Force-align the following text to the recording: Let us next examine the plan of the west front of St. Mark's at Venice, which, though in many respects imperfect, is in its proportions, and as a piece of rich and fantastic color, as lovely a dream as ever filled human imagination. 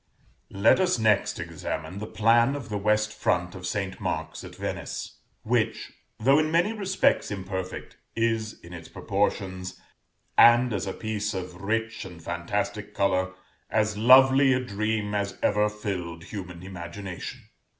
Let 0.55 0.79
us 0.79 0.97
next 0.97 1.39
examine 1.39 1.99
the 1.99 2.07
plan 2.07 2.55
of 2.55 2.69
the 2.69 2.77
west 2.79 3.13
front 3.13 3.53
of 3.53 3.67
St. 3.67 3.99
Mark's 4.01 4.43
at 4.43 4.55
Venice, 4.55 5.19
which, 5.43 5.91
though 6.19 6.39
in 6.39 6.49
many 6.49 6.73
respects 6.73 7.29
imperfect, 7.29 7.97
is 8.15 8.59
in 8.61 8.73
its 8.73 8.89
proportions, 8.89 9.79
and 10.39 10.73
as 10.73 10.87
a 10.87 10.93
piece 10.93 11.35
of 11.35 11.61
rich 11.61 12.03
and 12.03 12.19
fantastic 12.19 12.95
color, 12.95 13.33
as 13.69 13.95
lovely 13.95 14.53
a 14.53 14.59
dream 14.59 15.13
as 15.13 15.37
ever 15.43 15.69
filled 15.69 16.23
human 16.23 16.63
imagination. 16.63 17.41